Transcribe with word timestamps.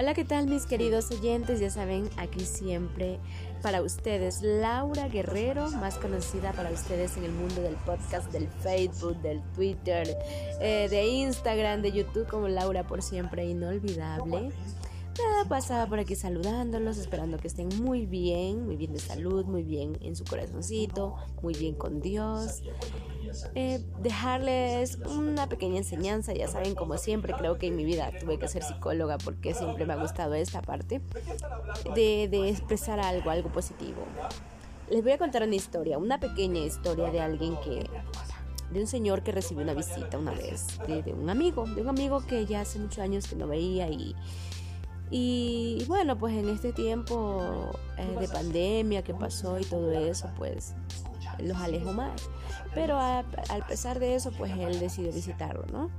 Hola, 0.00 0.14
¿qué 0.14 0.24
tal 0.24 0.46
mis 0.46 0.64
queridos 0.64 1.10
oyentes? 1.10 1.58
Ya 1.58 1.70
saben, 1.70 2.08
aquí 2.18 2.44
siempre 2.44 3.18
para 3.62 3.82
ustedes 3.82 4.42
Laura 4.42 5.08
Guerrero, 5.08 5.72
más 5.72 5.98
conocida 5.98 6.52
para 6.52 6.70
ustedes 6.70 7.16
en 7.16 7.24
el 7.24 7.32
mundo 7.32 7.62
del 7.62 7.74
podcast, 7.74 8.30
del 8.30 8.46
Facebook, 8.46 9.20
del 9.22 9.42
Twitter, 9.56 10.16
eh, 10.60 10.86
de 10.88 11.04
Instagram, 11.04 11.82
de 11.82 11.90
YouTube 11.90 12.28
como 12.28 12.46
Laura 12.46 12.86
por 12.86 13.02
siempre 13.02 13.44
inolvidable. 13.46 14.52
Nada, 15.18 15.44
pasaba 15.48 15.86
por 15.86 15.98
aquí 15.98 16.14
saludándolos, 16.14 16.98
esperando 16.98 17.38
que 17.38 17.48
estén 17.48 17.68
muy 17.82 18.06
bien, 18.06 18.64
muy 18.64 18.76
bien 18.76 18.92
de 18.92 19.00
salud, 19.00 19.44
muy 19.46 19.62
bien 19.62 19.98
en 20.00 20.14
su 20.14 20.24
corazoncito, 20.24 21.16
muy 21.42 21.54
bien 21.54 21.74
con 21.74 22.00
Dios. 22.00 22.62
Eh, 23.54 23.84
dejarles 24.00 24.96
una 24.96 25.48
pequeña 25.48 25.78
enseñanza, 25.78 26.32
ya 26.32 26.48
saben, 26.48 26.74
como 26.74 26.96
siempre, 26.98 27.34
creo 27.34 27.58
que 27.58 27.66
en 27.66 27.76
mi 27.76 27.84
vida 27.84 28.10
tuve 28.20 28.38
que 28.38 28.48
ser 28.48 28.62
psicóloga 28.62 29.18
porque 29.18 29.54
siempre 29.54 29.86
me 29.86 29.94
ha 29.94 29.96
gustado 29.96 30.34
esta 30.34 30.62
parte 30.62 31.00
de, 31.94 32.48
expresar 32.48 33.00
algo, 33.00 33.30
algo 33.30 33.50
positivo. 33.50 34.04
Les 34.88 35.02
voy 35.02 35.12
a 35.12 35.18
contar 35.18 35.42
una 35.42 35.54
historia, 35.54 35.98
una 35.98 36.20
pequeña 36.20 36.60
historia 36.60 37.10
de 37.10 37.20
alguien 37.20 37.56
que 37.56 37.88
de 38.70 38.80
un 38.80 38.86
señor 38.86 39.22
que 39.22 39.32
recibió 39.32 39.62
una 39.62 39.74
visita 39.74 40.18
una 40.18 40.32
vez 40.32 40.78
de, 40.86 41.12
un 41.12 41.30
amigo, 41.30 41.64
de 41.66 41.80
un 41.80 41.88
amigo 41.88 42.20
que 42.26 42.44
ya 42.44 42.60
hace 42.60 42.78
muchos 42.78 42.98
años 42.98 43.26
que 43.26 43.34
no 43.34 43.46
veía 43.46 43.88
y 43.88 44.14
y 45.10 45.84
bueno, 45.86 46.18
pues 46.18 46.34
en 46.34 46.48
este 46.48 46.72
tiempo 46.72 47.70
eh, 47.96 48.16
de 48.20 48.28
pandemia 48.28 49.02
que 49.02 49.14
pasó 49.14 49.58
y 49.58 49.64
todo 49.64 49.90
eso, 49.92 50.30
pues 50.36 50.74
los 51.38 51.56
alejó 51.56 51.92
más. 51.92 52.20
Pero 52.74 52.98
a, 52.98 53.20
al 53.48 53.66
pesar 53.66 53.98
de 53.98 54.14
eso, 54.14 54.30
pues 54.32 54.52
él 54.58 54.78
decidió 54.78 55.12
visitarlo, 55.12 55.64
¿no? 55.72 55.90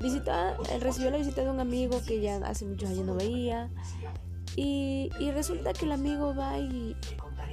Visitó, 0.00 0.32
él 0.70 0.80
recibió 0.80 1.10
la 1.10 1.18
visita 1.18 1.42
de 1.42 1.50
un 1.50 1.60
amigo 1.60 2.02
que 2.06 2.20
ya 2.20 2.36
hace 2.38 2.66
muchos 2.66 2.90
años 2.90 3.06
no 3.06 3.14
veía. 3.14 3.70
Y, 4.56 5.10
y 5.18 5.30
resulta 5.30 5.72
que 5.72 5.86
el 5.86 5.92
amigo 5.92 6.34
va 6.34 6.58
y, 6.58 6.96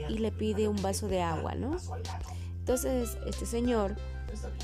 y 0.10 0.18
le 0.18 0.32
pide 0.32 0.68
un 0.68 0.80
vaso 0.82 1.08
de 1.08 1.22
agua, 1.22 1.56
¿no? 1.56 1.78
Entonces, 2.60 3.18
este 3.26 3.46
señor 3.46 3.96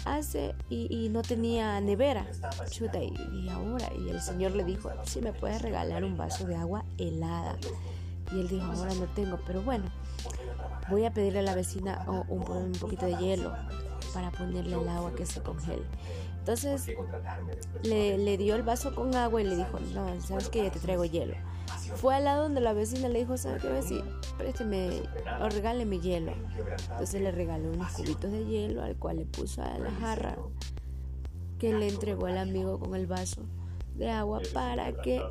hace 0.06 0.56
y, 0.70 1.10
no 1.10 1.22
tenía 1.22 1.80
nevera. 1.82 2.26
Chuta, 2.70 3.00
y, 3.02 3.50
ahora, 3.50 3.90
y 3.98 4.10
el 4.10 4.22
señor 4.22 4.52
le 4.52 4.64
dijo, 4.64 4.92
si 5.04 5.22
me 5.22 5.34
puedes 5.34 5.62
regalar 5.62 6.04
un 6.04 6.18
vaso 6.18 6.46
de 6.46 6.56
agua 6.56 6.84
helada. 6.98 7.58
Y 8.32 8.42
él 8.42 8.48
dijo, 8.48 8.66
ahora 8.66 8.94
no 8.96 9.06
tengo, 9.16 9.40
pero 9.46 9.62
bueno, 9.62 9.86
voy 10.90 11.06
a 11.06 11.12
pedirle 11.12 11.40
a 11.40 11.44
la 11.44 11.56
vecina 11.56 12.06
un, 12.08 12.44
un 12.50 12.72
poquito 12.74 13.06
de 13.06 13.16
hielo 13.18 13.54
para 14.18 14.32
ponerle 14.32 14.76
el 14.76 14.90
agua 14.90 15.14
que 15.14 15.28
se 15.28 15.44
congele. 15.44 15.84
Entonces 16.40 16.88
le, 17.84 18.18
le, 18.18 18.38
dio 18.38 18.56
el 18.56 18.64
vaso 18.64 18.96
con 18.96 19.14
agua 19.14 19.42
y 19.42 19.44
le 19.44 19.56
dijo, 19.56 19.80
no, 19.94 20.20
sabes 20.22 20.50
que 20.50 20.64
ya 20.64 20.72
te 20.72 20.80
traigo 20.80 21.06
hielo. 21.06 21.36
Fue 21.98 22.16
al 22.16 22.24
lado 22.24 22.44
donde 22.44 22.60
la 22.60 22.74
vecina 22.74 23.10
le 23.10 23.20
dijo, 23.20 23.38
¿sabes 23.38 23.62
qué 23.62 23.70
vecina? 23.70 24.06
Présteme 24.40 25.04
o 25.40 25.50
regáleme 25.50 26.00
hielo. 26.00 26.32
Entonces 26.90 27.22
le 27.22 27.32
regaló 27.32 27.70
unos 27.70 27.92
cubitos 27.92 28.32
de 28.32 28.44
hielo 28.44 28.82
al 28.82 28.96
cual 28.96 29.18
le 29.18 29.26
puso 29.26 29.62
a 29.62 29.78
la 29.78 29.92
jarra 29.92 30.36
que 31.60 31.72
le 31.74 31.88
entregó 31.88 32.26
al 32.26 32.40
amigo 32.40 32.80
con 32.80 32.96
el 32.96 33.06
vaso 33.06 33.44
de 33.98 34.10
agua 34.10 34.42
para 34.52 34.94
que 34.94 35.22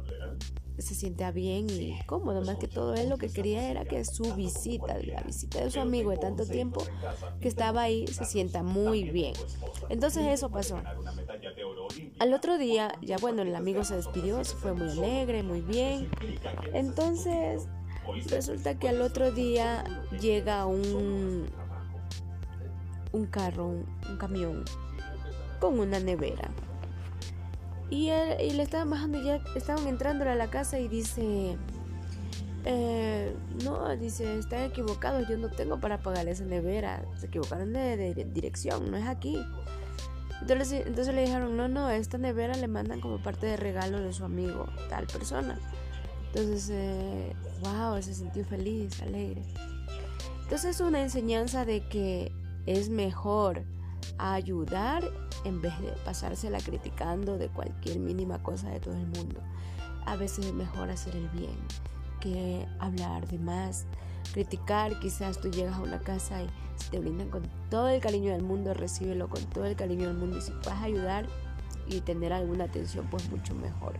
se 0.78 0.94
sienta 0.94 1.30
bien 1.30 1.69
y 1.70 1.98
cómodo. 2.06 2.42
Más 2.42 2.58
que 2.58 2.69
todo, 2.69 2.94
él 2.94 3.08
lo 3.08 3.19
que 3.19 3.28
quería 3.28 3.70
era 3.70 3.84
que 3.84 4.05
su 4.05 4.34
visita, 4.34 4.98
la 4.98 5.22
visita 5.22 5.62
de 5.62 5.70
su 5.70 5.80
amigo 5.80 6.10
de 6.10 6.19
tanto 6.19 6.46
tiempo 6.46 6.82
que 7.41 7.48
estaba 7.48 7.82
ahí, 7.82 8.06
se 8.06 8.24
sienta 8.24 8.62
muy 8.62 9.04
bien. 9.10 9.34
Entonces 9.88 10.27
eso 10.27 10.50
pasó. 10.50 10.80
Al 12.19 12.34
otro 12.34 12.58
día, 12.58 12.92
ya 13.02 13.16
bueno, 13.19 13.42
el 13.42 13.54
amigo 13.54 13.84
se 13.84 13.97
despidió, 13.97 14.44
se 14.44 14.56
fue 14.56 14.72
muy 14.74 14.91
alegre, 14.91 15.42
muy 15.42 15.60
bien. 15.60 16.08
Entonces, 16.72 17.66
resulta 18.28 18.78
que 18.78 18.88
al 18.88 19.00
otro 19.02 19.32
día 19.32 19.84
llega 20.20 20.66
un, 20.66 21.47
un 23.12 23.26
carro, 23.26 23.66
un, 23.66 23.87
un 24.08 24.16
camión 24.19 24.64
con 25.60 25.78
una 25.78 25.98
nevera. 25.98 26.50
Y, 27.91 28.08
él, 28.08 28.41
y 28.41 28.50
le 28.52 28.62
estaban 28.62 28.91
bajando, 28.91 29.22
ya 29.22 29.36
estaban 29.54 29.86
entrando 29.86 30.28
a 30.28 30.34
la 30.34 30.48
casa 30.48 30.78
y 30.78 30.88
dice, 30.88 31.56
eh, 32.64 33.32
no, 33.62 33.97
dice, 33.97 34.38
están 34.38 34.64
equivocados, 34.64 35.28
yo 35.28 35.38
no 35.38 35.48
tengo 35.50 35.78
para 35.78 35.98
pagar 35.98 36.26
esa 36.26 36.44
nevera, 36.44 37.04
se 37.16 37.26
equivocaron 37.26 37.72
de, 37.72 37.96
de, 37.96 38.25
dirección, 38.25 38.91
no 38.91 38.96
es 38.96 39.06
aquí. 39.06 39.41
Entonces, 40.41 40.84
entonces 40.84 41.14
le 41.14 41.22
dijeron, 41.22 41.56
no, 41.56 41.69
no, 41.69 41.88
esta 41.91 42.19
nevera 42.19 42.56
le 42.56 42.66
mandan 42.66 43.00
como 43.00 43.22
parte 43.22 43.46
de 43.46 43.56
regalo 43.56 44.00
de 44.00 44.12
su 44.12 44.25
amigo, 44.25 44.66
tal 44.88 45.06
persona. 45.06 45.58
Entonces, 46.26 46.69
eh, 46.72 47.32
wow, 47.62 48.02
se 48.02 48.14
sintió 48.14 48.44
feliz, 48.44 49.00
alegre. 49.00 49.42
Entonces 50.42 50.76
es 50.76 50.80
una 50.80 51.02
enseñanza 51.02 51.64
de 51.64 51.88
que 51.88 52.32
es 52.66 52.88
mejor 52.88 53.62
ayudar 54.19 55.05
en 55.44 55.61
vez 55.61 55.78
de 55.81 55.93
pasársela 56.05 56.59
criticando 56.59 57.39
de 57.39 57.49
cualquier 57.49 57.99
mínima 57.99 58.43
cosa 58.43 58.69
de 58.71 58.81
todo 58.81 58.94
el 58.94 59.06
mundo. 59.06 59.41
A 60.05 60.17
veces 60.17 60.47
es 60.47 60.53
mejor 60.55 60.91
hacer 60.91 61.17
el 61.17 61.28
bien 61.28 61.56
que 62.21 62.67
hablar 62.78 63.27
de 63.28 63.39
más, 63.39 63.87
criticar. 64.33 64.99
Quizás 65.00 65.41
tú 65.41 65.50
llegas 65.50 65.77
a 65.77 65.81
una 65.81 66.00
casa 66.00 66.43
y 66.43 66.49
te 66.91 66.99
brindan 66.99 67.28
con 67.31 67.43
todo 67.71 67.89
el 67.89 68.00
cariño 68.00 68.33
del 68.33 68.43
mundo, 68.43 68.75
recíbelo 68.75 69.28
con 69.28 69.43
todo 69.47 69.65
el 69.65 69.77
cariño 69.77 70.09
del 70.09 70.17
mundo 70.17 70.38
y 70.38 70.41
si 70.41 70.53
puedes 70.53 70.81
ayudar 70.81 71.27
y 71.88 72.00
tener 72.00 72.33
alguna 72.33 72.65
atención, 72.65 73.06
pues 73.11 73.31
mucho 73.31 73.55
mejor. 73.55 73.94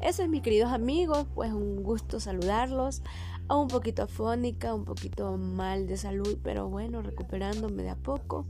Eso 0.00 0.22
es, 0.22 0.28
mis 0.28 0.42
queridos 0.42 0.72
amigos, 0.72 1.26
pues 1.34 1.52
un 1.52 1.82
gusto 1.82 2.20
saludarlos. 2.20 3.02
A 3.48 3.56
un 3.56 3.68
poquito 3.68 4.02
afónica, 4.02 4.74
un 4.74 4.84
poquito 4.84 5.36
mal 5.36 5.86
de 5.86 5.96
salud, 5.96 6.36
pero 6.42 6.68
bueno, 6.68 7.00
recuperándome 7.00 7.84
de 7.84 7.90
a 7.90 7.96
poco. 7.96 8.44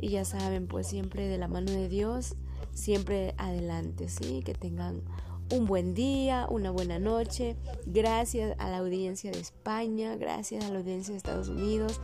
Y 0.00 0.10
ya 0.10 0.24
saben, 0.24 0.66
pues 0.66 0.86
siempre 0.86 1.26
de 1.26 1.38
la 1.38 1.48
mano 1.48 1.70
de 1.72 1.88
Dios, 1.88 2.36
siempre 2.72 3.34
adelante, 3.36 4.08
¿sí? 4.08 4.42
Que 4.44 4.54
tengan 4.54 5.02
un 5.50 5.66
buen 5.66 5.94
día, 5.94 6.46
una 6.50 6.70
buena 6.70 6.98
noche. 6.98 7.56
Gracias 7.86 8.54
a 8.58 8.70
la 8.70 8.78
audiencia 8.78 9.30
de 9.30 9.40
España, 9.40 10.16
gracias 10.16 10.64
a 10.64 10.70
la 10.70 10.78
audiencia 10.78 11.12
de 11.12 11.18
Estados 11.18 11.48
Unidos. 11.48 12.00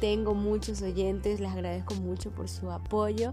Tengo 0.00 0.34
muchos 0.34 0.80
oyentes, 0.82 1.40
les 1.40 1.50
agradezco 1.50 1.94
mucho 1.94 2.30
por 2.30 2.48
su 2.48 2.70
apoyo. 2.70 3.32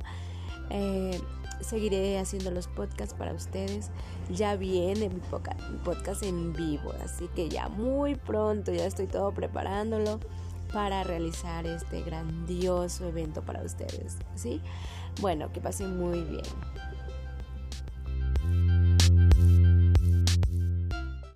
Eh, 0.69 1.19
seguiré 1.61 2.17
haciendo 2.17 2.51
los 2.51 2.67
podcasts 2.67 3.13
para 3.13 3.33
ustedes. 3.33 3.91
Ya 4.31 4.55
viene 4.55 5.09
mi 5.09 5.21
podcast 5.83 6.23
en 6.23 6.53
vivo, 6.53 6.91
así 7.03 7.27
que 7.35 7.49
ya 7.49 7.69
muy 7.69 8.15
pronto, 8.15 8.71
ya 8.71 8.85
estoy 8.85 9.07
todo 9.07 9.33
preparándolo 9.33 10.19
para 10.73 11.03
realizar 11.03 11.65
este 11.65 12.01
grandioso 12.01 13.07
evento 13.07 13.41
para 13.41 13.61
ustedes, 13.63 14.17
¿sí? 14.35 14.61
Bueno, 15.19 15.51
que 15.51 15.59
pasen 15.59 15.97
muy 15.97 16.21
bien. 16.23 16.45